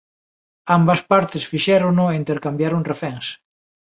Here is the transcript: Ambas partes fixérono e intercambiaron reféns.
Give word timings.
Ambas 0.77 1.01
partes 1.11 1.43
fixérono 1.51 2.03
e 2.09 2.17
intercambiaron 2.21 2.87
reféns. 2.91 3.25